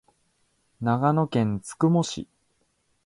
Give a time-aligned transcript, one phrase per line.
[0.81, 2.27] 長野県千曲市